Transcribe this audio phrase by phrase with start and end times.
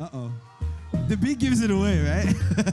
[0.00, 0.32] Uh oh.
[1.08, 2.34] The beat gives it away, right?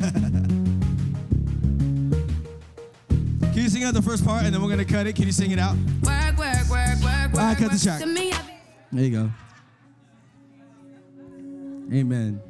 [3.53, 5.15] Can you sing out the first part and then we're gonna cut it?
[5.15, 5.75] Can you sing it out?
[6.03, 7.33] Work, work, work, work, work.
[7.33, 8.01] All right, cut the track.
[8.01, 8.05] I-
[8.91, 9.31] There you go.
[11.93, 12.41] Amen.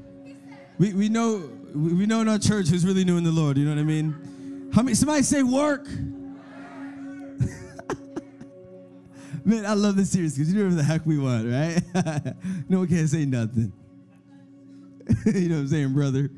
[0.77, 3.57] We, we know we know in our church who's really new in the Lord.
[3.57, 4.69] You know what I mean?
[4.73, 4.93] How many?
[4.95, 5.87] Somebody say work.
[9.45, 11.81] Man, I love this series because you do whatever the heck we want, right?
[12.69, 13.71] no one can say nothing.
[15.25, 16.29] you know what I'm saying, brother?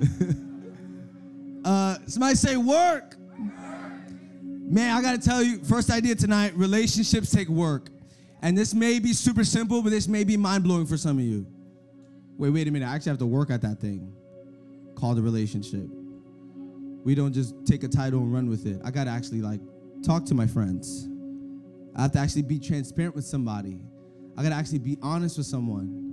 [1.64, 3.16] uh, somebody say work.
[4.70, 7.88] Man, I gotta tell you, first idea tonight relationships take work.
[8.42, 11.24] And this may be super simple, but this may be mind blowing for some of
[11.24, 11.46] you.
[12.36, 12.86] Wait, wait a minute.
[12.86, 14.12] I actually have to work at that thing
[14.94, 15.88] called a relationship.
[17.04, 18.80] We don't just take a title and run with it.
[18.84, 19.60] I gotta actually like
[20.04, 21.08] talk to my friends.
[21.96, 23.80] I have to actually be transparent with somebody.
[24.36, 26.07] I gotta actually be honest with someone.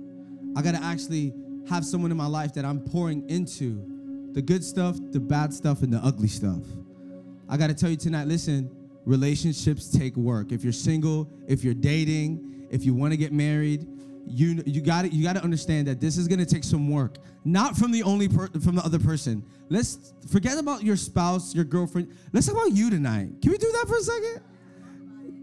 [0.56, 1.32] I gotta actually
[1.68, 5.82] have someone in my life that I'm pouring into the good stuff, the bad stuff,
[5.82, 6.62] and the ugly stuff.
[7.48, 8.70] I got to tell you tonight listen,
[9.04, 10.52] relationships take work.
[10.52, 13.86] If you're single, if you're dating, if you want to get married,
[14.26, 16.90] you you got to you got to understand that this is going to take some
[16.90, 17.16] work.
[17.44, 19.44] Not from the only per, from the other person.
[19.68, 22.12] Let's forget about your spouse, your girlfriend.
[22.32, 23.40] Let's talk about you tonight.
[23.40, 24.40] Can we do that for a second?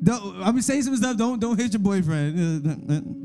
[0.03, 1.15] Don't, I'm gonna say some stuff.
[1.17, 3.19] Don't don't hit your boyfriend.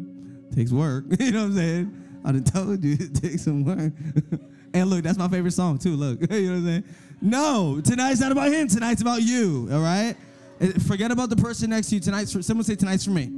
[0.58, 1.04] takes work.
[1.20, 2.20] you know what I'm saying?
[2.24, 3.92] I done told you it takes some work.
[4.74, 5.96] and look, that's my favorite song too.
[5.96, 6.84] Look, you know what I'm saying?
[7.20, 8.68] No, tonight's not about him.
[8.68, 9.68] Tonight's about you.
[9.72, 10.16] All right.
[10.60, 12.00] Uh, Forget about the person next to you.
[12.00, 13.30] Tonight's for someone say tonight's for me.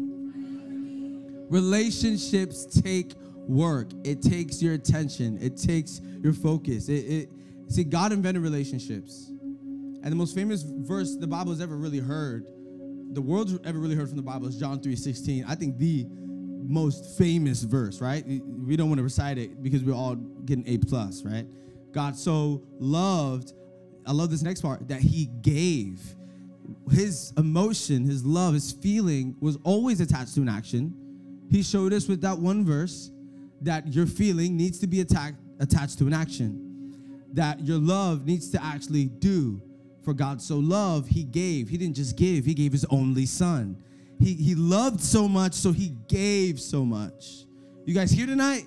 [1.50, 3.12] Relationships take
[3.46, 3.88] work.
[4.04, 5.38] It takes your attention.
[5.42, 6.88] It takes your focus.
[6.88, 7.30] It, it
[7.68, 12.46] see God invented relationships, and the most famous verse the Bible has ever really heard,
[13.12, 15.44] the world's ever really heard from the Bible is John three sixteen.
[15.48, 16.06] I think the
[16.70, 18.00] most famous verse.
[18.00, 18.24] Right?
[18.26, 21.22] We don't want to recite it because we're all getting A plus.
[21.24, 21.46] Right?
[21.92, 23.52] God so loved.
[24.06, 26.00] I love this next part that He gave.
[26.90, 30.94] His emotion, his love, his feeling was always attached to an action.
[31.50, 33.10] He showed us with that one verse
[33.62, 37.26] that your feeling needs to be attached to an action.
[37.32, 39.60] That your love needs to actually do.
[40.02, 41.68] For God so loved, He gave.
[41.68, 43.76] He didn't just give, He gave His only Son.
[44.20, 47.46] He, he loved so much, so He gave so much.
[47.86, 48.66] You guys here tonight?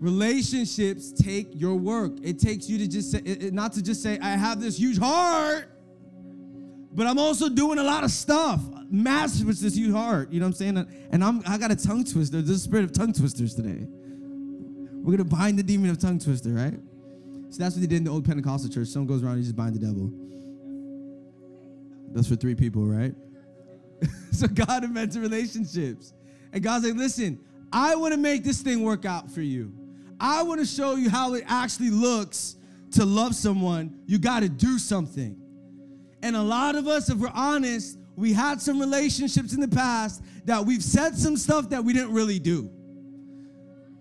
[0.00, 2.12] Relationships take your work.
[2.22, 4.98] It takes you to just say, it- not to just say, I have this huge
[4.98, 5.68] heart,
[6.92, 8.60] but I'm also doing a lot of stuff.
[8.90, 10.30] Massive with this huge heart.
[10.32, 11.08] You know what I'm saying?
[11.10, 12.40] And I'm I got a tongue twister.
[12.40, 13.86] There's a spirit of tongue twisters today.
[15.02, 16.78] We're gonna bind the demon of tongue twister, right?
[17.50, 18.88] So that's what they did in the old Pentecostal church.
[18.88, 20.10] Someone goes around, and you just bind the devil.
[22.14, 23.14] That's for three people, right?
[24.32, 26.12] so God invented relationships.
[26.52, 27.40] And God's like, listen,
[27.72, 29.72] I want to make this thing work out for you.
[30.18, 32.56] I want to show you how it actually looks
[32.92, 34.00] to love someone.
[34.06, 35.36] You got to do something.
[36.22, 40.22] And a lot of us, if we're honest, we had some relationships in the past
[40.46, 42.70] that we've said some stuff that we didn't really do.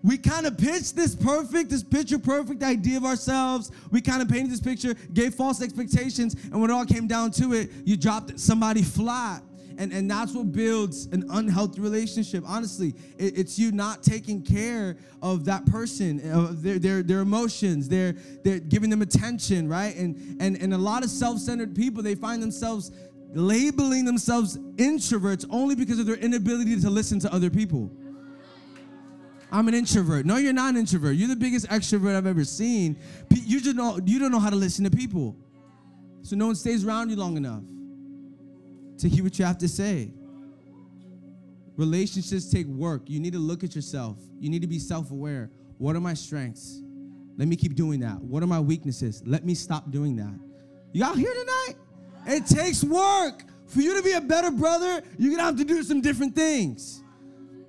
[0.04, 3.72] We kind of pitched this perfect, this picture perfect idea of ourselves.
[3.92, 7.32] We kind of painted this picture, gave false expectations, and when it all came down
[7.32, 9.42] to it, you dropped somebody flat.
[9.78, 12.44] And, and that's what builds an unhealthy relationship.
[12.48, 17.88] Honestly, it- it's you not taking care of that person, of their, their, their emotions,
[17.90, 18.14] they're,
[18.70, 19.96] giving them attention, right?
[19.96, 22.92] And, and, and a lot of self centered people, they find themselves
[23.34, 27.92] labeling themselves introverts only because of their inability to listen to other people.
[29.52, 30.26] I'm an introvert.
[30.26, 31.16] No, you're not an introvert.
[31.16, 32.98] You're the biggest extrovert I've ever seen.
[33.30, 35.36] You just know you don't know how to listen to people.
[36.24, 37.62] So no one stays around you long enough
[38.98, 40.12] to hear what you have to say.
[41.78, 43.10] Relationships take work.
[43.10, 44.18] You need to look at yourself.
[44.40, 45.52] You need to be self-aware.
[45.78, 46.82] What are my strengths?
[47.38, 48.22] Let me keep doing that.
[48.22, 49.22] What are my weaknesses?
[49.26, 50.40] Let me stop doing that.
[50.94, 51.74] Y'all here tonight?
[52.28, 53.44] It takes work.
[53.68, 57.02] For you to be a better brother, you're gonna have to do some different things.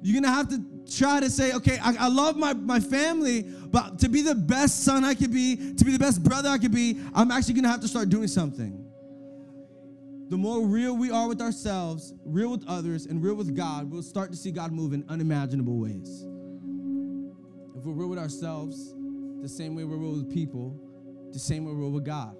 [0.02, 3.98] You're gonna have to try to say, okay, I, I love my, my family, but
[4.00, 6.72] to be the best son I could be, to be the best brother I could
[6.72, 8.85] be, I'm actually gonna have to start doing something.
[10.28, 14.02] The more real we are with ourselves, real with others, and real with God, we'll
[14.02, 16.26] start to see God move in unimaginable ways.
[17.76, 18.92] If we're real with ourselves,
[19.40, 20.76] the same way we're real with people,
[21.32, 22.36] the same way we're real with God.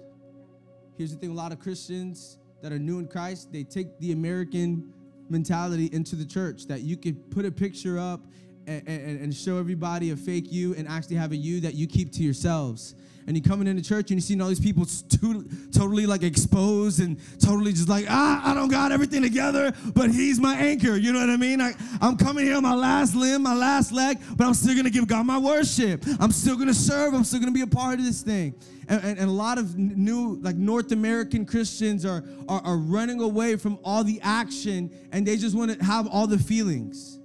[0.97, 4.11] Here's the thing a lot of Christians that are new in Christ, they take the
[4.11, 4.91] American
[5.29, 8.25] mentality into the church that you could put a picture up
[8.65, 11.87] and, and, and show everybody a fake you and actually have a you that you
[11.87, 12.95] keep to yourselves.
[13.27, 17.01] And you're coming into church and you're seeing all these people to, totally like exposed
[17.01, 20.95] and totally just like, ah, I don't got everything together, but he's my anchor.
[20.95, 21.59] You know what I mean?
[21.59, 24.89] I, I'm coming here on my last limb, my last leg, but I'm still gonna
[24.89, 26.05] give God my worship.
[26.19, 27.13] I'm still gonna serve.
[27.13, 28.55] I'm still gonna be a part of this thing.
[28.87, 33.19] And, and, and a lot of new, like North American Christians are, are, are running
[33.19, 37.16] away from all the action and they just wanna have all the feelings.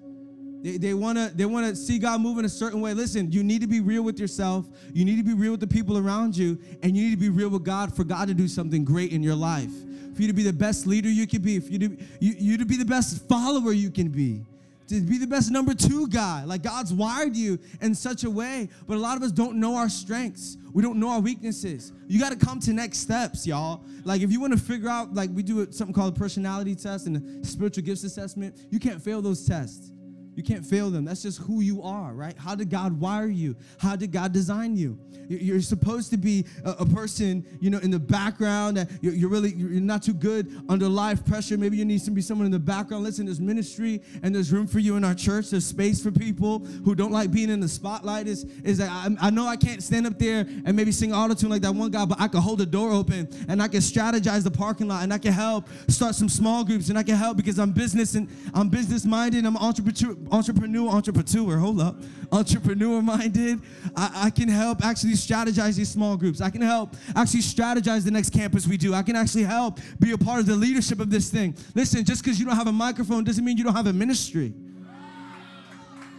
[0.62, 2.94] They, they want to they want to see God move in a certain way.
[2.94, 4.66] Listen, you need to be real with yourself.
[4.94, 7.28] You need to be real with the people around you, and you need to be
[7.28, 9.72] real with God for God to do something great in your life.
[10.14, 12.58] For you to be the best leader you can be, for you to you, you
[12.58, 14.44] to be the best follower you can be.
[14.88, 16.44] To be the best number two guy.
[16.44, 19.74] Like God's wired you in such a way, but a lot of us don't know
[19.74, 20.58] our strengths.
[20.72, 21.92] We don't know our weaknesses.
[22.06, 23.84] You got to come to next steps, y'all.
[24.04, 27.06] Like if you want to figure out, like we do something called a personality test
[27.06, 29.92] and a spiritual gifts assessment, you can't fail those tests.
[30.34, 31.04] You can't fail them.
[31.04, 32.36] That's just who you are, right?
[32.36, 33.56] How did God wire you?
[33.78, 34.98] How did God design you?
[35.28, 39.80] You're supposed to be a, person, you know, in the background that you're, really you're
[39.80, 41.56] not too good under life pressure.
[41.56, 43.04] Maybe you need to be someone in the background.
[43.04, 45.50] Listen, there's ministry and there's room for you in our church.
[45.50, 48.26] There's space for people who don't like being in the spotlight.
[48.26, 51.34] Is is that I, I know I can't stand up there and maybe sing auto
[51.34, 53.80] tune like that one guy, but I can hold the door open and I can
[53.80, 57.16] strategize the parking lot and I can help start some small groups and I can
[57.16, 59.44] help because I'm business and I'm business minded.
[59.46, 61.96] I'm entrepreneur entrepreneur, entrepreneur, hold up,
[62.30, 63.60] entrepreneur minded.
[63.96, 66.40] I, I, can help actually strategize these small groups.
[66.40, 68.94] I can help actually strategize the next campus we do.
[68.94, 71.56] I can actually help be a part of the leadership of this thing.
[71.74, 74.54] Listen, just because you don't have a microphone doesn't mean you don't have a ministry.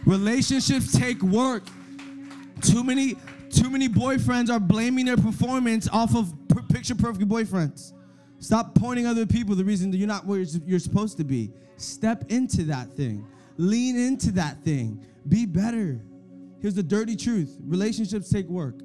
[0.06, 1.64] Relationships take work.
[2.60, 3.16] Too many,
[3.50, 6.32] too many boyfriends are blaming their performance off of
[6.68, 7.92] picture perfect boyfriends.
[8.38, 11.50] Stop pointing other people the reason that you're not where you're supposed to be.
[11.76, 13.26] Step into that thing.
[13.56, 15.04] Lean into that thing.
[15.28, 16.00] Be better.
[16.60, 18.80] Here's the dirty truth relationships take work.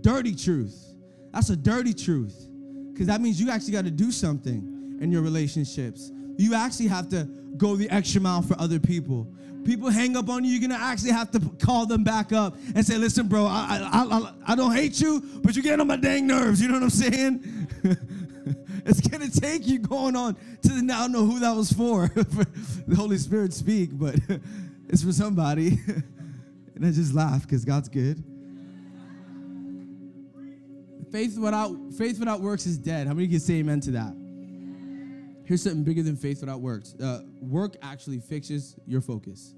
[0.00, 0.94] Dirty truth.
[1.32, 2.48] That's a dirty truth.
[2.92, 6.10] Because that means you actually got to do something in your relationships.
[6.38, 7.24] You actually have to
[7.56, 9.26] go the extra mile for other people.
[9.64, 12.86] People hang up on you, you're gonna actually have to call them back up and
[12.86, 15.96] say, listen, bro, I, I, I, I don't hate you, but you're getting on my
[15.96, 16.62] dang nerves.
[16.62, 17.68] You know what I'm saying?
[18.86, 20.98] it's gonna take you going on to the now.
[20.98, 22.06] I don't know who that was for.
[22.14, 24.14] the Holy Spirit speak, but
[24.88, 25.78] it's for somebody.
[26.76, 28.22] and I just laugh because God's good.
[31.10, 33.06] Faith without faith without works is dead.
[33.06, 34.14] How many can say amen to that?
[35.44, 36.94] Here's something bigger than faith without works.
[37.00, 39.54] Uh, work actually fixes your focus.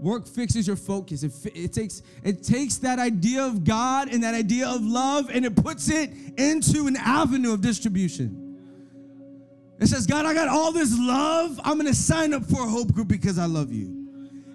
[0.00, 1.22] Work fixes your focus.
[1.22, 5.44] It, it, takes, it takes that idea of God and that idea of love and
[5.44, 8.40] it puts it into an avenue of distribution.
[9.78, 11.60] It says, God, I got all this love.
[11.62, 14.03] I'm going to sign up for a hope group because I love you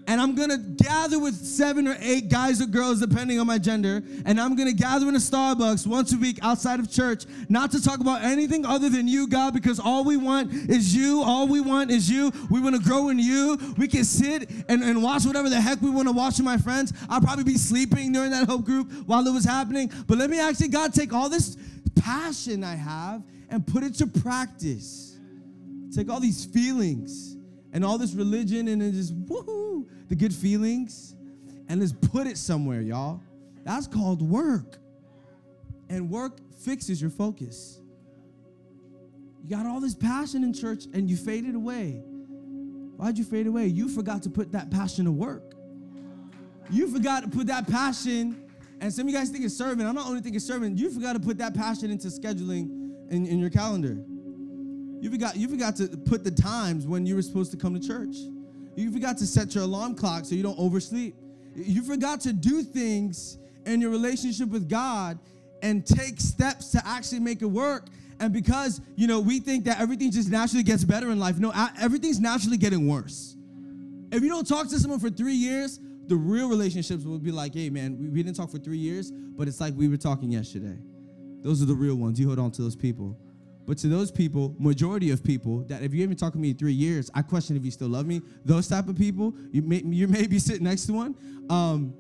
[0.10, 4.02] and I'm gonna gather with seven or eight guys or girls, depending on my gender,
[4.26, 7.82] and I'm gonna gather in a Starbucks once a week outside of church, not to
[7.82, 11.22] talk about anything other than you, God, because all we want is you.
[11.22, 12.32] All we want is you.
[12.50, 13.56] We wanna grow in you.
[13.78, 16.92] We can sit and, and watch whatever the heck we wanna watch with my friends.
[17.08, 19.92] I'll probably be sleeping during that hope group while it was happening.
[20.08, 21.56] But let me actually, God, take all this
[22.02, 23.22] passion I have
[23.52, 25.20] and put it to practice.
[25.94, 27.36] Take all these feelings
[27.74, 31.16] and all this religion and then just woohoo, the good feelings,
[31.68, 33.22] and just put it somewhere, y'all.
[33.64, 34.78] That's called work.
[35.90, 37.80] And work fixes your focus.
[39.44, 42.04] You got all this passion in church and you faded away.
[42.98, 43.68] Why'd you fade away?
[43.68, 45.54] You forgot to put that passion to work.
[46.70, 48.44] You forgot to put that passion,
[48.80, 49.88] and some of you guys think it's serving.
[49.88, 53.40] I'm not only thinking serving, you forgot to put that passion into scheduling in, in
[53.40, 53.98] your calendar.
[55.00, 57.86] You forgot, you forgot to put the times when you were supposed to come to
[57.86, 58.16] church.
[58.76, 61.16] You forgot to set your alarm clock so you don't oversleep.
[61.56, 65.20] You forgot to do things in your relationship with God
[65.62, 67.88] and take steps to actually make it work.
[68.20, 71.38] And because, you know, we think that everything just naturally gets better in life.
[71.38, 73.36] No, everything's naturally getting worse.
[74.12, 77.54] If you don't talk to someone for three years, the real relationships will be like,
[77.54, 80.32] hey, man, we, we didn't talk for three years, but it's like we were talking
[80.32, 80.78] yesterday.
[81.42, 82.20] Those are the real ones.
[82.20, 83.18] You hold on to those people.
[83.70, 86.58] But to those people, majority of people, that if you haven't talked to me in
[86.58, 88.20] three years, I question if you still love me.
[88.44, 91.16] Those type of people, you may, you may be sitting next to one.
[91.52, 91.94] Um,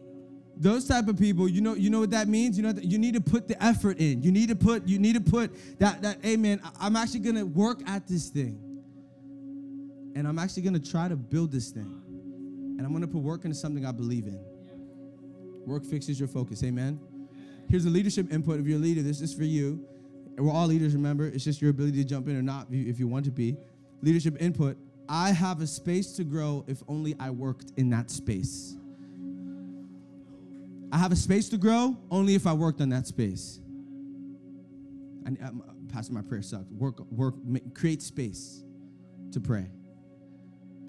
[0.58, 2.58] those type of people, you know, you know what that means.
[2.58, 4.24] You know, you need to put the effort in.
[4.24, 6.18] You need to put, you need to put that that.
[6.24, 8.60] Hey, man, I'm actually gonna work at this thing,
[10.16, 12.02] and I'm actually gonna try to build this thing,
[12.80, 14.40] and I'm gonna put work into something I believe in.
[15.68, 16.64] Work fixes your focus.
[16.64, 17.00] Amen.
[17.70, 19.04] Here's the leadership input of your leader.
[19.04, 19.86] This is for you
[20.40, 21.28] we're all leaders, remember.
[21.28, 23.58] It's just your ability to jump in or not if you want to be.
[24.02, 24.78] Leadership input.
[25.08, 28.76] I have a space to grow if only I worked in that space.
[30.92, 33.60] I have a space to grow only if I worked on that space.
[35.26, 36.72] And Pastor, my prayer sucked.
[36.72, 37.36] Work, work,
[37.74, 38.64] create space
[39.32, 39.68] to pray.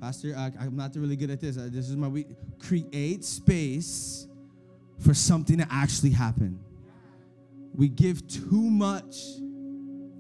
[0.00, 1.56] Pastor, I, I'm not really good at this.
[1.56, 2.28] This is my week.
[2.58, 4.26] Create space
[4.98, 6.58] for something to actually happen.
[7.74, 9.16] We give too much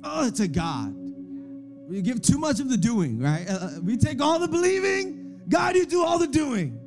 [0.04, 0.94] oh, to God.
[1.88, 3.46] We give too much of the doing, right?
[3.48, 5.40] Uh, uh, we take all the believing.
[5.48, 6.78] God, you do all the doing.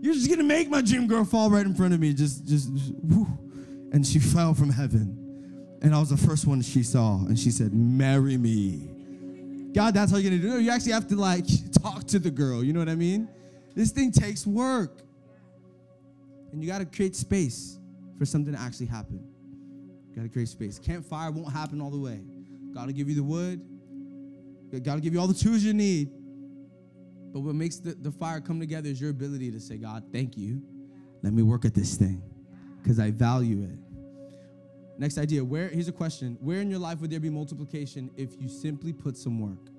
[0.00, 2.12] You're just gonna make my dream girl fall right in front of me.
[2.12, 2.92] Just, just, just
[3.92, 5.24] and she fell from heaven.
[5.80, 8.88] And I was the first one she saw, and she said, "Marry me."
[9.72, 10.62] God, that's how you're gonna do it.
[10.62, 12.62] You actually have to like talk to the girl.
[12.62, 13.28] You know what I mean?
[13.74, 14.98] This thing takes work,
[16.52, 17.78] and you got to create space
[18.18, 19.24] for something to actually happen.
[20.18, 20.80] Got to create space.
[20.80, 22.20] Campfire won't happen all the way.
[22.74, 23.64] God will give you the wood.
[24.82, 26.10] God will give you all the tools you need.
[27.32, 30.36] But what makes the, the fire come together is your ability to say, God, thank
[30.36, 30.60] you.
[31.22, 32.20] Let me work at this thing
[32.82, 33.78] because I value it.
[34.98, 35.44] Next idea.
[35.44, 36.36] Where here's a question.
[36.40, 39.70] Where in your life would there be multiplication if you simply put some work?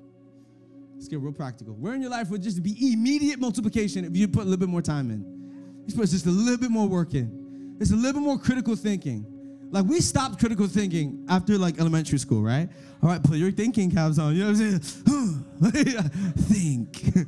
[0.95, 1.73] Let's get real practical.
[1.73, 4.69] Where in your life would just be immediate multiplication if you put a little bit
[4.69, 5.83] more time in?
[5.85, 7.75] You put just a little bit more work in.
[7.81, 9.35] It's a little bit more critical thinking.
[9.71, 12.67] Like we stopped critical thinking after like elementary school, right?
[13.03, 14.35] All right, put your thinking caps on.
[14.35, 16.33] You know what I'm saying?
[16.37, 17.27] Think.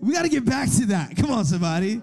[0.00, 1.16] We got to get back to that.
[1.16, 2.02] Come on, somebody.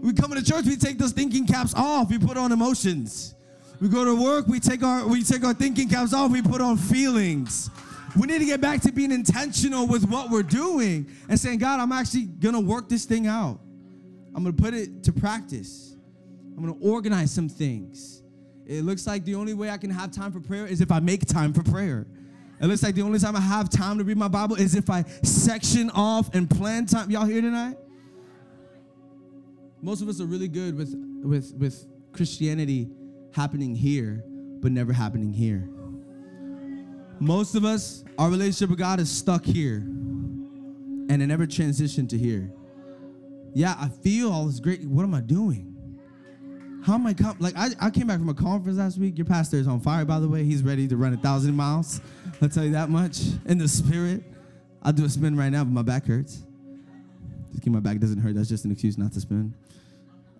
[0.00, 2.08] We come into church, we take those thinking caps off.
[2.08, 3.34] We put on emotions.
[3.80, 6.30] We go to work, we take our we take our thinking caps off.
[6.30, 7.70] We put on feelings.
[8.16, 11.80] We need to get back to being intentional with what we're doing and saying, God,
[11.80, 13.60] I'm actually gonna work this thing out.
[14.34, 15.94] I'm gonna put it to practice.
[16.56, 18.19] I'm gonna organize some things.
[18.70, 21.00] It looks like the only way I can have time for prayer is if I
[21.00, 22.06] make time for prayer.
[22.60, 24.88] It looks like the only time I have time to read my Bible is if
[24.88, 27.10] I section off and plan time.
[27.10, 27.76] Y'all here tonight?
[29.82, 32.88] Most of us are really good with with with Christianity
[33.32, 34.22] happening here,
[34.60, 35.68] but never happening here.
[37.18, 42.18] Most of us, our relationship with God is stuck here, and it never transitioned to
[42.18, 42.52] here.
[43.52, 44.84] Yeah, I feel all this great.
[44.84, 45.69] What am I doing?
[46.84, 47.54] How am I like?
[47.56, 49.18] I, I came back from a conference last week.
[49.18, 50.44] Your pastor is on fire, by the way.
[50.44, 52.00] He's ready to run a thousand miles.
[52.40, 53.20] I'll tell you that much.
[53.46, 54.22] In the spirit,
[54.82, 56.42] I'll do a spin right now, but my back hurts.
[57.50, 58.34] Just keep my back doesn't hurt.
[58.34, 59.52] That's just an excuse not to spin.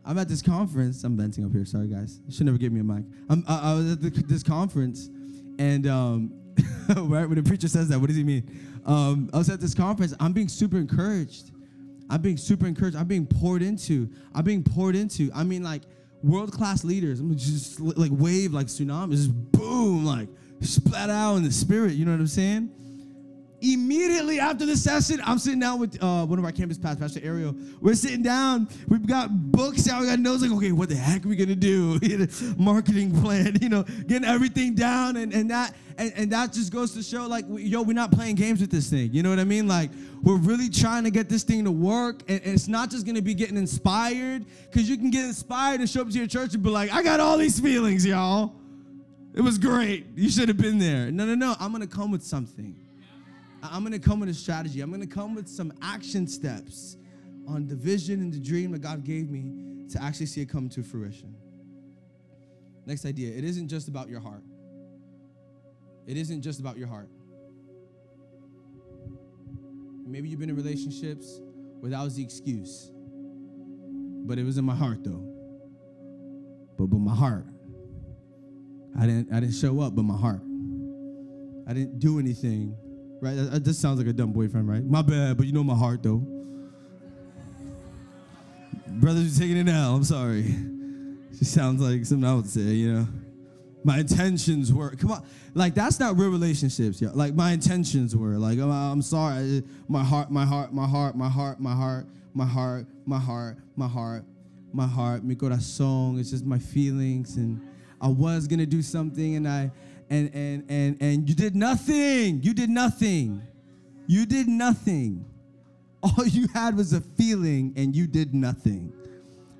[0.04, 1.04] I'm at this conference.
[1.04, 1.66] I'm venting up here.
[1.66, 2.20] Sorry, guys.
[2.26, 3.04] You should never give me a mic.
[3.28, 5.10] I'm, I, I was at the, this conference,
[5.58, 6.32] and um,
[6.96, 8.80] right when the preacher says that, what does he mean?
[8.86, 10.14] Um, I was at this conference.
[10.18, 11.50] I'm being super encouraged.
[12.08, 12.96] I'm being super encouraged.
[12.96, 14.08] I'm being poured into.
[14.34, 15.30] I'm being poured into.
[15.34, 15.82] I mean, like
[16.22, 17.20] world class leaders.
[17.20, 20.28] I'm just like wave like tsunami, just boom, like
[20.60, 21.92] splat out in the spirit.
[21.92, 22.70] You know what I'm saying?
[23.62, 27.20] Immediately after the session, I'm sitting down with uh, one of our campus pastors, Pastor
[27.22, 27.54] Ariel.
[27.80, 28.68] We're sitting down.
[28.88, 30.00] We've got books out.
[30.00, 30.42] We got notes.
[30.42, 31.98] Like, okay, what the heck are we gonna do?
[32.56, 33.58] Marketing plan.
[33.60, 37.26] You know, getting everything down, and and that and, and that just goes to show,
[37.26, 39.12] like, yo, we're not playing games with this thing.
[39.12, 39.68] You know what I mean?
[39.68, 39.90] Like,
[40.22, 43.20] we're really trying to get this thing to work, and, and it's not just gonna
[43.20, 46.62] be getting inspired, because you can get inspired and show up to your church and
[46.62, 48.54] be like, I got all these feelings, y'all.
[49.34, 50.06] It was great.
[50.16, 51.10] You should have been there.
[51.10, 51.54] No, no, no.
[51.60, 52.74] I'm gonna come with something.
[53.62, 54.80] I'm gonna come with a strategy.
[54.80, 56.96] I'm gonna come with some action steps
[57.46, 60.68] on the vision and the dream that God gave me to actually see it come
[60.70, 61.34] to fruition.
[62.86, 64.42] Next idea it isn't just about your heart.
[66.06, 67.08] It isn't just about your heart.
[70.06, 71.40] Maybe you've been in relationships
[71.78, 72.90] where that was the excuse,
[74.26, 75.24] but it was in my heart though.
[76.76, 77.46] But, but my heart,
[78.98, 80.42] I didn't, I didn't show up, but my heart.
[81.68, 82.74] I didn't do anything,
[83.20, 83.34] right?
[83.64, 84.84] That sounds like a dumb boyfriend, right?
[84.84, 86.22] My bad, but you know my heart though.
[88.86, 89.94] Brothers are taking it now.
[89.94, 90.54] I'm sorry.
[91.38, 93.08] She sounds like something I would say, you know.
[93.82, 95.24] My intentions were come on,
[95.54, 97.10] like that's not real relationships, yo.
[97.14, 101.28] Like my intentions were like oh, I'm sorry, my heart, my heart, my heart, my
[101.30, 104.24] heart, my heart, my heart, my heart, my heart,
[104.72, 106.20] my heart, mi corazón.
[106.20, 107.60] It's just my feelings, and
[108.02, 109.70] I was gonna do something, and I,
[110.10, 112.42] and and and and you did nothing.
[112.42, 113.42] You did nothing.
[114.06, 115.24] You did nothing.
[116.02, 118.92] All you had was a feeling, and you did nothing.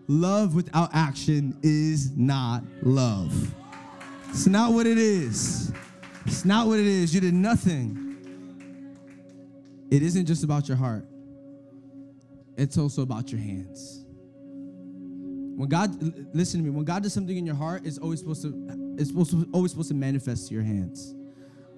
[0.09, 3.55] Love without action is not love.
[4.29, 5.73] It's not what it is.
[6.27, 7.15] It's not what it is.
[7.15, 8.11] You did nothing.
[9.91, 11.05] It isn't just about your heart,
[12.57, 14.00] it's also about your hands.
[15.61, 15.95] When God,
[16.35, 19.11] listen to me, when God does something in your heart, it's always supposed to, it's
[19.11, 21.15] supposed to, always supposed to manifest to your hands.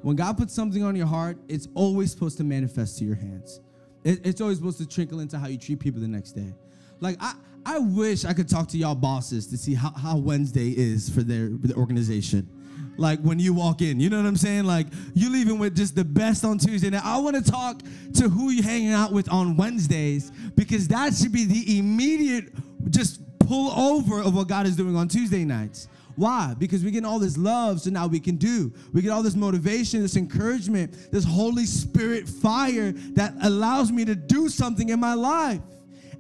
[0.03, 3.61] When God puts something on your heart, it's always supposed to manifest to your hands.
[4.05, 6.55] It, it's always supposed to trickle into how you treat people the next day.
[7.01, 7.35] Like I,
[7.67, 11.25] I wish I could talk to y'all bosses to see how, how Wednesday is for
[11.25, 12.49] their, the organization.
[12.97, 14.63] Like when you walk in, you know what I'm saying?
[14.63, 16.91] Like you leaving with just the best on Tuesday.
[16.91, 17.83] Now I want to talk
[18.15, 22.53] to who you hanging out with on Wednesdays because that should be the immediate
[22.89, 25.89] just pull over of what God is doing on Tuesday nights.
[26.17, 26.55] Why?
[26.59, 28.73] Because we get all this love, so now we can do.
[28.93, 34.15] We get all this motivation, this encouragement, this Holy Spirit fire that allows me to
[34.15, 35.61] do something in my life.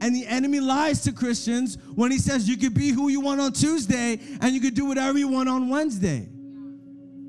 [0.01, 3.41] And the enemy lies to Christians when he says you could be who you want
[3.41, 6.29] on Tuesday and you could do whatever you want on Wednesday.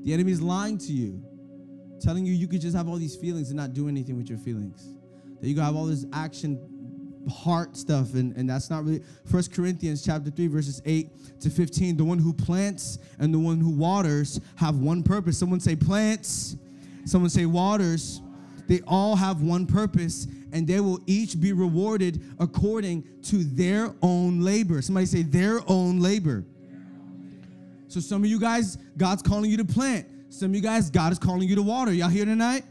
[0.02, 1.22] The enemy is lying to you,
[2.00, 4.38] telling you you could just have all these feelings and not do anything with your
[4.38, 4.92] feelings.
[5.40, 6.58] That you could have all this action
[7.28, 11.96] heart stuff and, and that's not really First Corinthians chapter 3 verses 8 to 15
[11.96, 15.38] the one who plants and the one who waters have one purpose.
[15.38, 16.56] Someone say plants
[17.04, 18.20] someone say waters.
[18.66, 24.40] They all have one purpose and they will each be rewarded according to their own
[24.40, 24.80] labor.
[24.80, 26.44] Somebody say their own labor.
[27.88, 30.06] So some of you guys God's calling you to plant.
[30.30, 31.92] Some of you guys God is calling you to water.
[31.92, 32.64] Y'all here tonight?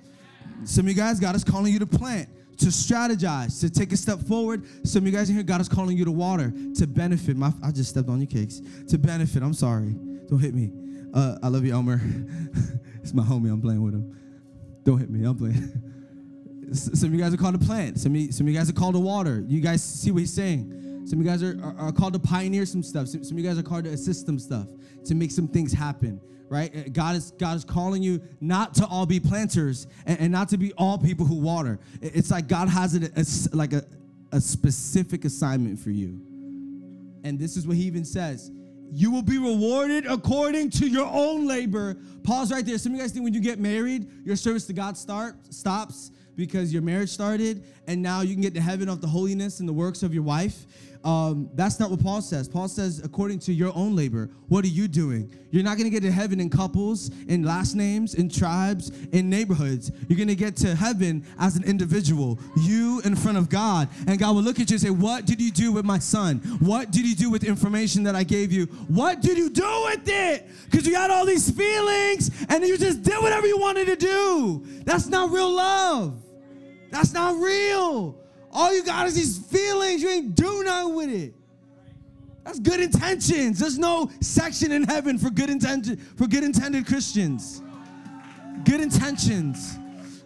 [0.65, 3.97] Some of you guys God is calling you to plant to strategize, to take a
[3.97, 4.63] step forward.
[4.85, 7.35] Some of you guys in here, God is calling you to water to benefit.
[7.35, 8.61] My, I just stepped on your cakes.
[8.89, 9.43] To benefit.
[9.43, 9.95] I'm sorry.
[10.27, 10.71] Don't hit me.
[11.13, 12.01] Uh, I love you, Elmer.
[13.01, 13.51] it's my homie.
[13.51, 14.17] I'm playing with him.
[14.83, 15.25] Don't hit me.
[15.25, 15.93] I'm playing.
[16.73, 17.99] some of you guys are called to plant.
[17.99, 19.43] Some of, you, some of you guys are called to water.
[19.47, 20.82] You guys see what he's saying.
[21.05, 23.07] Some of you guys are, are, are called to pioneer some stuff.
[23.07, 24.67] Some, some of you guys are called to assist some stuff,
[25.05, 26.19] to make some things happen
[26.49, 26.75] right?
[26.75, 30.49] Uh, God is God is calling you not to all be planters and, and not
[30.49, 31.79] to be all people who water.
[32.01, 33.83] It's like God has it as like a,
[34.31, 36.21] a specific assignment for you.
[37.23, 38.51] And this is what he even says.
[38.91, 41.97] You will be rewarded according to your own labor.
[42.23, 42.77] Pause right there.
[42.77, 46.11] Some of you guys think when you get married, your service to God start stops
[46.35, 49.69] because your marriage started, and now you can get to heaven off the holiness and
[49.69, 50.65] the works of your wife.
[51.03, 52.47] Um, that's not what Paul says.
[52.47, 55.29] Paul says, according to your own labor, what are you doing?
[55.51, 59.29] You're not going to get to heaven in couples, in last names, in tribes, in
[59.29, 59.91] neighborhoods.
[60.07, 63.89] You're going to get to heaven as an individual, you in front of God.
[64.07, 66.37] And God will look at you and say, What did you do with my son?
[66.59, 68.65] What did you do with information that I gave you?
[68.87, 70.47] What did you do with it?
[70.71, 74.63] Because you had all these feelings and you just did whatever you wanted to do.
[74.85, 76.21] That's not real love.
[76.91, 78.22] That's not real.
[78.53, 80.01] All you got is these feelings.
[80.01, 81.33] You ain't do nothing with it.
[82.43, 83.59] That's good intentions.
[83.59, 87.61] There's no section in heaven for good intention for good intended Christians.
[88.65, 89.77] Good intentions.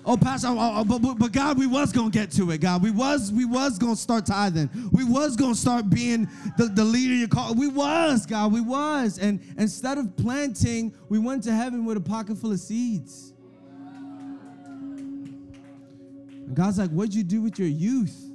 [0.06, 2.62] Oh, Pastor, oh, oh, but, but, God, we was gonna get to it.
[2.62, 4.70] God, we was we was gonna start tithing.
[4.94, 7.54] We was gonna start being the, the leader you call.
[7.54, 9.20] We was God, we was.
[9.20, 13.34] And instead of planting, we went to heaven with a pocket full of seeds.
[16.54, 18.28] God's like, what'd you do with your youth?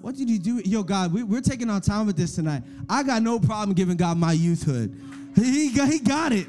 [0.00, 0.60] What did you do?
[0.64, 2.64] Yo, God, we, are taking our time with this tonight.
[2.88, 5.00] I got no problem giving God my youthhood.
[5.36, 6.48] He, he, got, he got it.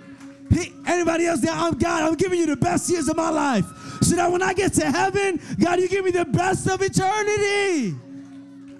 [0.49, 1.53] He, anybody else there?
[1.53, 2.03] I'm God.
[2.03, 3.65] I'm giving you the best years of my life.
[4.01, 7.95] So that when I get to heaven, God, you give me the best of eternity.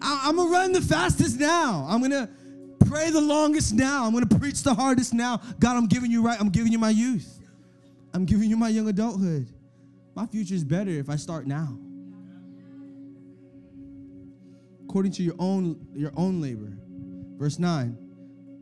[0.02, 1.86] I, I'm going to run the fastest now.
[1.88, 2.28] I'm going to
[2.86, 4.06] pray the longest now.
[4.06, 5.40] I'm going to preach the hardest now.
[5.60, 6.40] God, I'm giving you right.
[6.40, 7.40] I'm giving you my youth.
[8.12, 9.48] I'm giving you my young adulthood.
[10.16, 11.78] My future is better if I start now
[14.94, 16.72] according to your own your own labor.
[17.40, 17.98] Verse 9.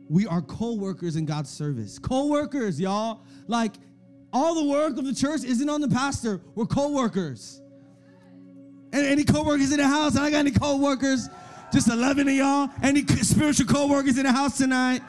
[0.08, 1.98] We are co-workers in God's service.
[1.98, 3.20] Co-workers, y'all.
[3.48, 3.74] Like
[4.32, 6.40] all the work of the church isn't on the pastor.
[6.54, 7.60] We're co-workers.
[8.94, 10.16] And any co-workers in the house?
[10.16, 11.28] I got any co-workers?
[11.70, 12.70] Just 11 of y'all?
[12.82, 15.02] Any spiritual co-workers in the house tonight?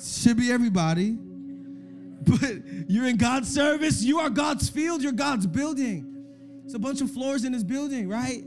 [0.00, 1.10] Should be everybody.
[1.10, 4.02] But you're in God's service.
[4.02, 5.02] You are God's field.
[5.02, 6.24] You're God's building.
[6.64, 8.42] It's a bunch of floors in this building, right?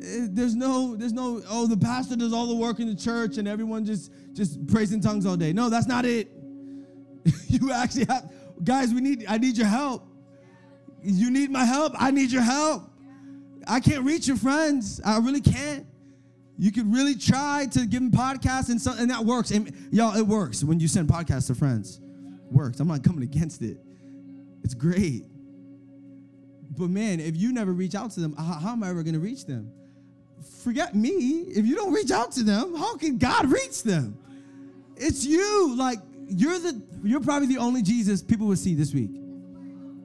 [0.00, 3.36] Eh, there's no there's no oh the pastor does all the work in the church
[3.36, 5.52] and everyone just just prays in tongues all day.
[5.52, 6.30] No that's not it.
[7.48, 8.30] You actually have
[8.62, 10.06] guys we need i need your help.
[11.02, 11.94] You need my help?
[11.98, 12.90] I need your help.
[13.66, 15.00] I can't reach your friends.
[15.04, 15.86] I really can't.
[16.56, 19.50] You could really try to give them podcasts and so, and that works.
[19.50, 21.98] And y'all it works when you send podcasts to friends.
[21.98, 22.80] It works.
[22.80, 23.78] I'm not coming against it.
[24.62, 25.24] It's great.
[26.78, 29.14] But man if you never reach out to them how, how am i ever going
[29.14, 29.70] to reach them
[30.62, 31.44] forget me.
[31.48, 34.16] If you don't reach out to them, how can God reach them?
[34.96, 35.74] It's you.
[35.76, 35.98] Like
[36.28, 39.10] you're the you're probably the only Jesus people will see this week.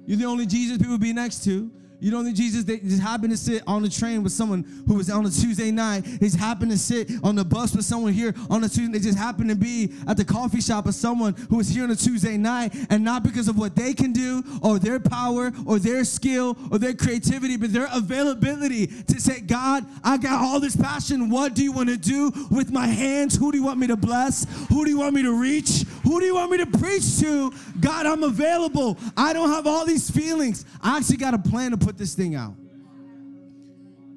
[0.05, 1.71] You're the only Jesus people will be next to.
[2.05, 4.93] You don't think Jesus they just happened to sit on the train with someone who
[4.93, 6.01] was on a Tuesday night.
[6.01, 8.99] They just happened to sit on the bus with someone here on a Tuesday.
[8.99, 11.89] They just happened to be at the coffee shop with someone who was here on
[11.89, 15.79] a Tuesday night, and not because of what they can do or their power or
[15.79, 20.75] their skill or their creativity, but their availability to say, God, I got all this
[20.75, 21.31] passion.
[21.31, 23.35] What do you want to do with my hands?
[23.35, 24.45] Who do you want me to bless?
[24.69, 25.85] Who do you want me to reach?
[26.05, 27.51] Who do you want me to preach to?
[27.79, 28.97] God, I'm available.
[29.17, 30.63] I don't have all these feelings.
[30.81, 32.53] I actually got a plan to put this thing out.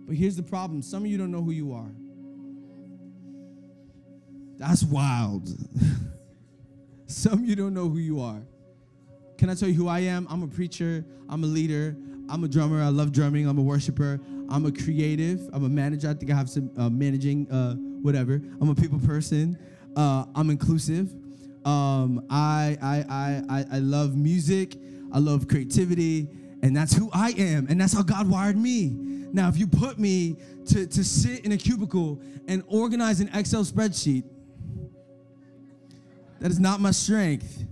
[0.06, 1.90] But here's the problem some of you don't know who you are.
[4.58, 5.48] That's wild.
[7.06, 8.42] some of you don't know who you are.
[9.38, 10.26] Can I tell you who I am?
[10.28, 11.96] I'm a preacher, I'm a leader,
[12.28, 14.20] I'm a drummer, I love drumming, I'm a worshiper,
[14.50, 16.10] I'm a creative, I'm a manager.
[16.10, 18.42] I think I have some uh, managing, uh, whatever.
[18.60, 19.56] I'm a people person,
[19.96, 21.14] uh, I'm inclusive.
[21.64, 24.76] Um, I, I, I, I, love music,
[25.12, 26.28] I love creativity,
[26.62, 28.88] and that's who I am, and that's how God wired me.
[29.32, 33.64] Now, if you put me to, to sit in a cubicle and organize an Excel
[33.64, 34.24] spreadsheet,
[36.40, 37.64] that is not my strength.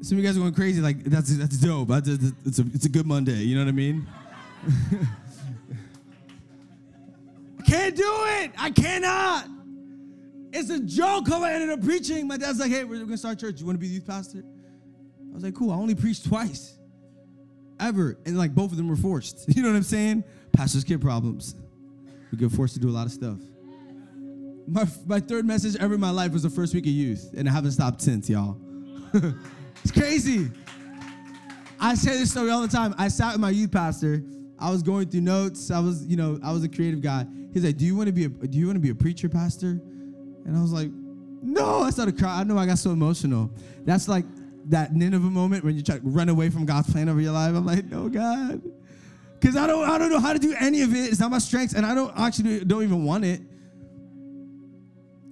[0.00, 1.88] Some of you guys are going crazy, like, that's, that's dope.
[1.88, 4.06] That's, it's, a, it's a good Monday, you know what I mean?
[7.58, 8.52] I can't do it.
[8.56, 9.48] I cannot.
[10.52, 12.26] It's a joke how I ended up preaching.
[12.26, 13.60] My dad's like, hey, we're to start church.
[13.60, 14.42] You want to be the youth pastor?
[15.30, 15.70] I was like, cool.
[15.70, 16.78] I only preached twice
[17.80, 18.18] ever.
[18.26, 19.46] And like both of them were forced.
[19.54, 20.24] You know what I'm saying?
[20.52, 21.54] Pastor's kid problems.
[22.30, 23.38] We get forced to do a lot of stuff.
[24.66, 27.48] My, my third message ever in my life was the first week of youth, and
[27.48, 28.58] I haven't stopped since, y'all.
[29.82, 30.50] it's crazy.
[31.80, 32.94] I say this story all the time.
[32.98, 34.22] I sat with my youth pastor.
[34.58, 35.70] I was going through notes.
[35.70, 37.24] I was, you know, I was a creative guy.
[37.54, 39.28] He's like, "Do you want to be a Do you want to be a preacher,
[39.28, 39.80] pastor?"
[40.48, 40.90] And I was like,
[41.42, 42.40] "No." I started crying.
[42.40, 43.50] I know I got so emotional.
[43.84, 44.24] That's like
[44.70, 47.54] that Nineveh moment when you try to run away from God's plan over your life.
[47.54, 48.62] I'm like, "No, God,"
[49.38, 51.00] because I don't, I don't know how to do any of it.
[51.10, 53.42] It's not my strengths, and I don't actually don't even want it.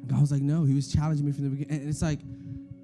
[0.07, 2.21] God was like, "No." He was challenging me from the beginning, and it's like,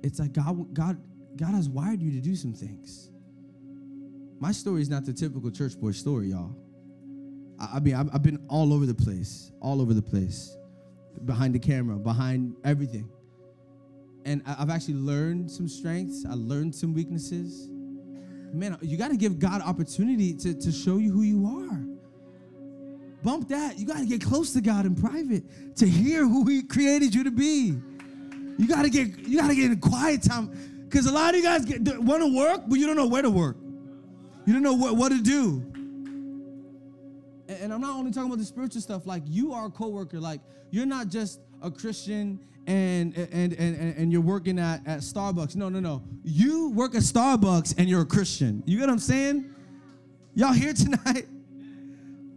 [0.02, 0.96] it's like God, God,
[1.36, 3.10] God has wired you to do some things.
[4.40, 6.56] My story is not the typical church boy story, y'all.
[7.60, 10.56] I, I mean, I've, I've been all over the place, all over the place,
[11.24, 13.08] behind the camera, behind everything.
[14.24, 16.24] And I've actually learned some strengths.
[16.24, 17.68] I learned some weaknesses.
[18.52, 21.80] Man, you got to give God opportunity to, to show you who you are.
[23.22, 23.78] Bump that.
[23.78, 27.24] You got to get close to God in private to hear who He created you
[27.24, 27.74] to be.
[28.58, 31.36] You got to get you got to get in quiet time because a lot of
[31.36, 31.64] you guys
[32.00, 33.56] want to work, but you don't know where to work.
[34.44, 35.71] You don't know what, what to do.
[37.60, 39.06] And, I'm not only talking about the spiritual stuff.
[39.06, 40.20] Like you are a coworker.
[40.20, 45.00] Like you're not just a Christian and and and and, and you're working at, at
[45.00, 45.56] Starbucks.
[45.56, 46.02] No, no, no.
[46.24, 48.62] You work at Starbucks and you're a Christian.
[48.66, 49.54] You get what I'm saying?
[50.34, 51.26] Y'all here tonight?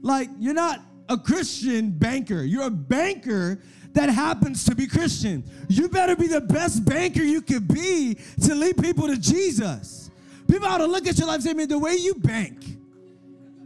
[0.01, 2.43] Like you're not a Christian banker.
[2.43, 3.59] You're a banker
[3.93, 5.43] that happens to be Christian.
[5.69, 10.11] You better be the best banker you could be to lead people to Jesus.
[10.47, 12.74] People ought to look at your life and say, man, the way you bank,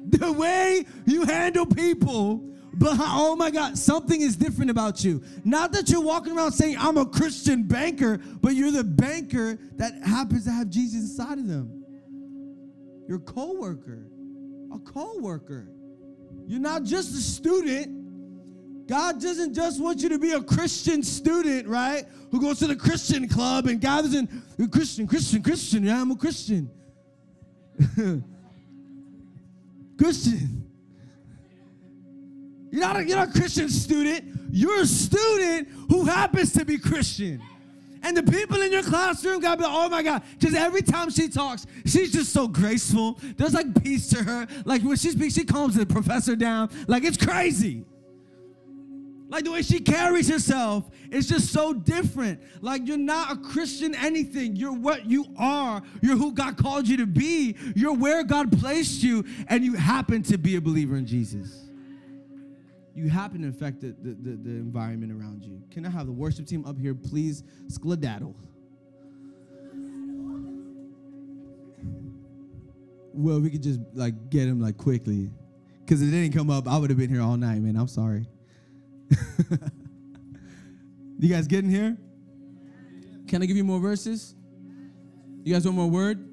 [0.08, 5.24] the way you handle people, but oh my God, something is different about you.
[5.44, 9.94] Not that you're walking around saying, I'm a Christian banker, but you're the banker that
[10.04, 11.84] happens to have Jesus inside of them.
[13.08, 14.06] You're a co-worker.
[14.74, 15.68] A co-worker.
[16.48, 18.88] You're not just a student.
[18.88, 22.06] God doesn't just want you to be a Christian student, right?
[22.32, 24.28] Who goes to the Christian club and gathers in
[24.72, 25.84] Christian, Christian, Christian.
[25.84, 26.70] Yeah, I'm a Christian.
[30.00, 30.64] Christian.
[32.72, 34.24] You're not, a, you're not a Christian student.
[34.50, 37.42] You're a student who happens to be Christian.
[38.02, 41.10] And the people in your classroom gotta be like, oh my God, because every time
[41.10, 43.20] she talks, she's just so graceful.
[43.36, 44.48] There's like peace to her.
[44.64, 46.70] Like when she speaks, she calms the professor down.
[46.88, 47.84] Like it's crazy.
[49.30, 52.42] Like the way she carries herself is just so different.
[52.62, 54.56] Like you're not a Christian anything.
[54.56, 55.84] You're what you are.
[56.02, 57.56] You're who God called you to be.
[57.76, 61.68] You're where God placed you, and you happen to be a believer in Jesus.
[62.96, 65.62] You happen to affect the, the, the, the environment around you.
[65.70, 67.44] Can I have the worship team up here, please?
[67.68, 68.34] Skladaddle.
[73.14, 75.30] Well, we could just like get him like quickly.
[75.86, 77.76] Cause it didn't come up, I would have been here all night, man.
[77.76, 78.28] I'm sorry.
[81.20, 81.98] you guys getting here?
[83.28, 84.36] Can I give you more verses?
[85.44, 86.26] You guys want more word?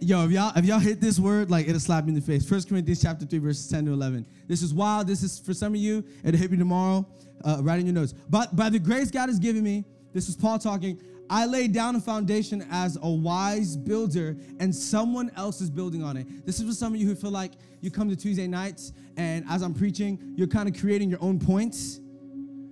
[0.00, 2.48] Yo, if y'all if y'all hit this word, like it'll slap me in the face.
[2.48, 4.24] First Corinthians chapter 3, verses 10 to 11.
[4.48, 5.06] This is wild.
[5.06, 6.02] This is for some of you.
[6.24, 7.06] It'll hit you tomorrow.
[7.44, 8.14] Uh, write in your notes.
[8.28, 11.00] But by the grace God has given me, this is Paul talking.
[11.30, 16.16] I laid down a foundation as a wise builder, and someone else is building on
[16.16, 16.44] it.
[16.44, 19.44] This is for some of you who feel like you come to Tuesday nights, and
[19.48, 21.98] as I'm preaching, you're kind of creating your own points,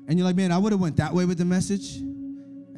[0.09, 2.01] and you're like, man, I would have went that way with the message.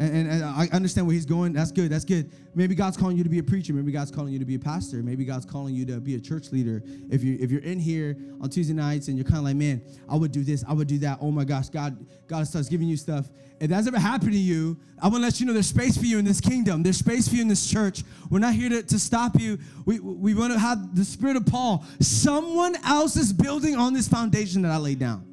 [0.01, 1.53] And, and, and I understand where he's going.
[1.53, 1.93] That's good.
[1.93, 2.33] That's good.
[2.55, 3.75] Maybe God's calling you to be a preacher.
[3.75, 5.03] Maybe God's calling you to be a pastor.
[5.03, 6.83] Maybe God's calling you to be a church leader.
[7.11, 9.83] If you if you're in here on Tuesday nights and you're kind of like, man,
[10.09, 10.65] I would do this.
[10.67, 11.19] I would do that.
[11.21, 13.29] Oh my gosh, God God starts giving you stuff.
[13.61, 16.07] If that's ever happened to you, I want to let you know there's space for
[16.07, 16.83] you in this kingdom.
[16.83, 18.03] There's space for you in this church.
[18.31, 19.59] We're not here to, to stop you.
[19.85, 21.85] We, we want to have the spirit of Paul.
[22.01, 25.27] Someone else is building on this foundation that I laid down.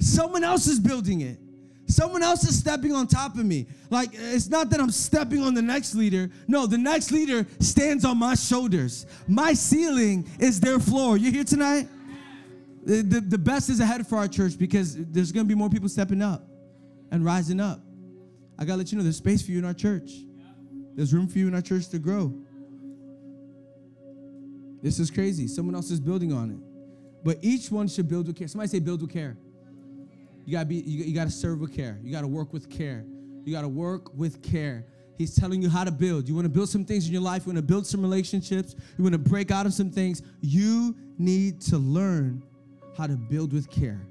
[0.00, 1.38] Someone else is building it.
[1.96, 3.66] Someone else is stepping on top of me.
[3.88, 6.28] Like, it's not that I'm stepping on the next leader.
[6.46, 9.06] No, the next leader stands on my shoulders.
[9.26, 11.16] My ceiling is their floor.
[11.16, 11.88] You here tonight?
[12.84, 15.70] The, the, the best is ahead for our church because there's going to be more
[15.70, 16.46] people stepping up
[17.12, 17.80] and rising up.
[18.58, 20.10] I got to let you know there's space for you in our church.
[20.96, 22.30] There's room for you in our church to grow.
[24.82, 25.48] This is crazy.
[25.48, 27.24] Someone else is building on it.
[27.24, 28.48] But each one should build with care.
[28.48, 29.38] Somebody say, build with care.
[30.46, 31.98] You gotta be, you, you gotta serve with care.
[32.02, 33.04] You gotta work with care.
[33.44, 34.86] You gotta work with care.
[35.18, 36.28] He's telling you how to build.
[36.28, 39.18] You wanna build some things in your life, you wanna build some relationships, you wanna
[39.18, 40.22] break out of some things.
[40.40, 42.42] You need to learn
[42.96, 44.06] how to build with care.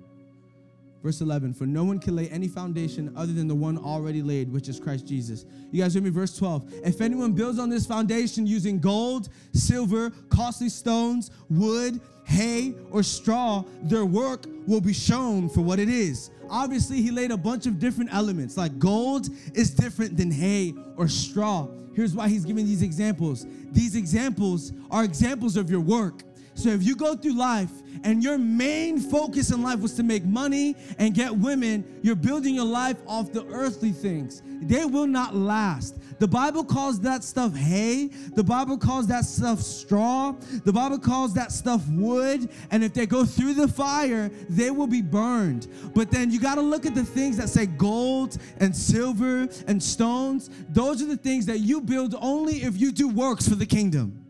[1.06, 4.52] Verse 11, for no one can lay any foundation other than the one already laid,
[4.52, 5.46] which is Christ Jesus.
[5.72, 6.10] You guys hear me?
[6.10, 12.74] Verse 12, if anyone builds on this foundation using gold, silver, costly stones, wood, hay,
[12.90, 16.32] or straw, their work will be shown for what it is.
[16.50, 21.08] Obviously, he laid a bunch of different elements, like gold is different than hay or
[21.08, 21.68] straw.
[21.94, 23.46] Here's why he's giving these examples.
[23.72, 26.24] These examples are examples of your work.
[26.56, 27.70] So if you go through life
[28.06, 32.54] and your main focus in life was to make money and get women, you're building
[32.56, 34.44] your life off the earthly things.
[34.46, 35.98] They will not last.
[36.20, 38.08] The Bible calls that stuff hay.
[38.08, 40.34] The Bible calls that stuff straw.
[40.64, 42.50] The Bible calls that stuff wood.
[42.72, 45.68] And if they go through the fire, they will be burned.
[45.94, 49.82] But then you got to look at the things that say gold and silver and
[49.82, 50.52] stones.
[50.70, 54.25] Those are the things that you build only if you do works for the kingdom.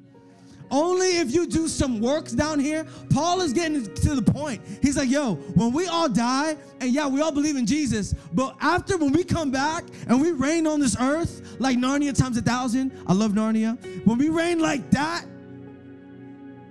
[0.76, 2.86] Only if you do some works down here.
[3.10, 4.62] Paul is getting to the point.
[4.82, 8.58] He's like, yo, when we all die, and yeah, we all believe in Jesus, but
[8.60, 12.42] after when we come back and we reign on this earth, like Narnia times a
[12.42, 13.78] thousand, I love Narnia.
[14.06, 15.24] When we reign like that,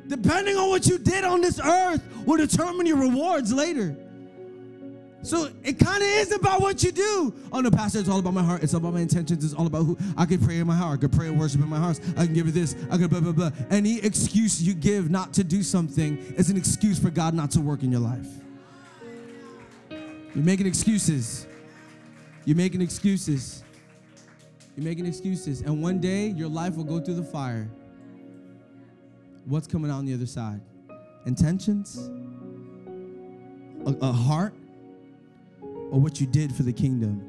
[0.06, 3.96] depending on what you did on this earth, will determine your rewards later.
[5.24, 7.34] So it kind of is about what you do.
[7.50, 8.62] Oh no, Pastor, it's all about my heart.
[8.62, 9.42] It's all about my intentions.
[9.42, 10.98] It's all about who I can pray in my heart.
[10.98, 11.98] I can pray and worship in my heart.
[12.18, 12.76] I can give you this.
[12.90, 13.50] I can blah blah blah.
[13.70, 17.60] Any excuse you give not to do something is an excuse for God not to
[17.62, 18.26] work in your life.
[19.90, 21.46] You're making excuses.
[22.44, 23.64] You're making excuses.
[24.76, 25.62] You're making excuses.
[25.62, 27.70] And one day your life will go through the fire.
[29.46, 30.60] What's coming out on the other side?
[31.24, 32.10] Intentions?
[33.86, 34.52] A, a heart?
[35.94, 37.22] Or what you did for the kingdom.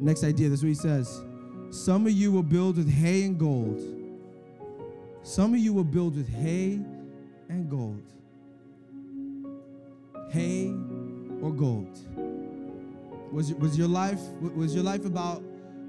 [0.00, 1.22] Next idea, this is what he says.
[1.70, 3.80] Some of you will build with hay and gold.
[5.22, 6.80] Some of you will build with hay
[7.48, 8.02] and gold.
[10.32, 10.74] Hay
[11.40, 11.96] or gold.
[13.30, 15.40] Was, was your life was your life about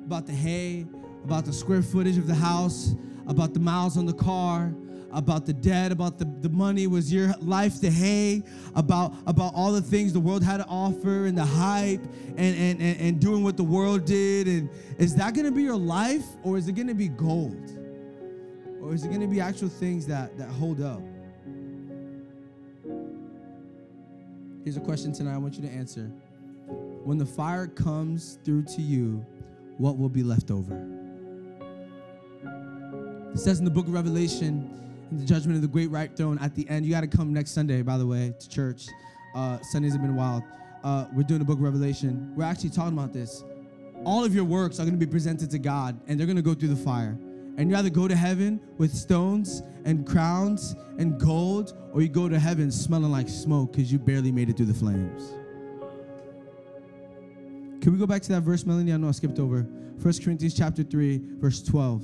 [0.06, 0.86] about the hay,
[1.24, 2.94] about the square footage of the house,
[3.26, 4.72] about the miles on the car,
[5.16, 6.86] about the debt, about the, the money?
[6.88, 8.44] Was your life the hay?
[8.76, 12.04] About, about all the things the world had to offer and the hype
[12.36, 14.48] and, and, and, and doing what the world did?
[14.48, 17.72] And is that gonna be your life or is it gonna be gold?
[18.82, 21.02] Or is it gonna be actual things that, that hold up?
[24.64, 26.12] Here's a question tonight I want you to answer.
[27.04, 29.26] When the fire comes through to you,
[29.78, 30.74] what will be left over?
[33.34, 36.56] It says in the book of Revelation, the judgment of the great white throne at
[36.56, 36.86] the end.
[36.86, 38.88] You got to come next Sunday, by the way, to church.
[39.36, 40.44] Uh, Sundays have been wild.
[40.84, 42.34] Uh, we're doing the book of Revelation.
[42.36, 43.44] We're actually talking about this.
[44.06, 46.44] All of your works are going to be presented to God, and they're going to
[46.44, 47.18] go through the fire.
[47.58, 52.28] And you either go to heaven with stones and crowns and gold, or you go
[52.28, 55.34] to heaven smelling like smoke because you barely made it through the flames.
[57.82, 58.94] Can we go back to that verse, Melanie?
[58.94, 59.62] I know I skipped over.
[59.62, 62.04] 1 Corinthians chapter 3, verse 12.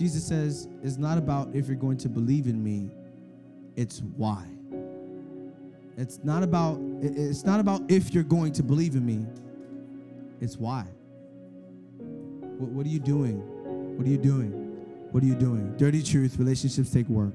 [0.00, 2.88] Jesus says, it's not about if you're going to believe in me,
[3.76, 4.42] it's why.
[5.98, 9.26] It's not about it's not about if you're going to believe in me.
[10.40, 10.86] It's why.
[11.98, 13.40] What, what are you doing?
[13.98, 14.52] What are you doing?
[15.10, 15.76] What are you doing?
[15.76, 17.34] Dirty truth, relationships take work.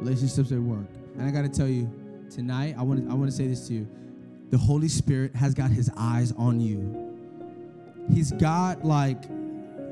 [0.00, 0.88] Relationships take work.
[1.16, 1.88] And I got to tell you,
[2.28, 3.88] tonight I want to I want to say this to you.
[4.50, 7.06] The Holy Spirit has got his eyes on you.
[8.12, 9.22] He's got like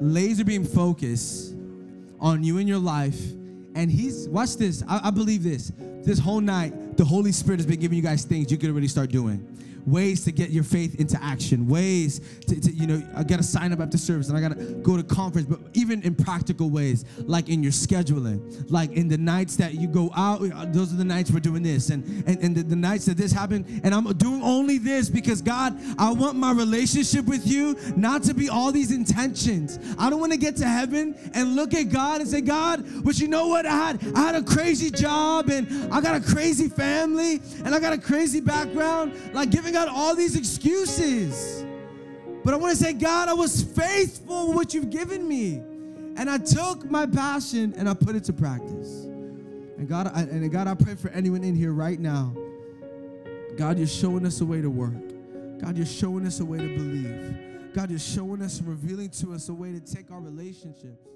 [0.00, 1.54] laser beam focus
[2.20, 3.20] on you in your life.
[3.74, 5.72] And he's, watch this, I, I believe this.
[6.02, 8.88] This whole night, the Holy Spirit has been giving you guys things you can already
[8.88, 9.54] start doing.
[9.86, 11.66] Ways to get your faith into action.
[11.66, 14.96] Ways to, to, you know, I gotta sign up after service and I gotta go
[14.96, 19.56] to conference, but even in practical ways, like in your scheduling, like in the nights
[19.56, 21.88] that you go out, uh, those are the nights we're doing this.
[21.88, 25.40] And, and, and the, the nights that this happened, and I'm doing only this because
[25.40, 29.78] God, I want my relationship with you not to be all these intentions.
[29.98, 33.18] I don't want to get to heaven and look at God and say, God, but
[33.20, 33.64] you know what?
[33.64, 36.87] I had I had a crazy job and I got a crazy family
[37.68, 41.64] and I got a crazy background, like giving out all these excuses.
[42.44, 45.62] But I want to say, God, I was faithful with what you've given me.
[46.16, 49.04] And I took my passion and I put it to practice.
[49.04, 52.34] And God, I, and God, I pray for anyone in here right now.
[53.56, 54.94] God, you're showing us a way to work.
[55.60, 57.74] God, you're showing us a way to believe.
[57.74, 61.08] God, you're showing us and revealing to us a way to take our relationships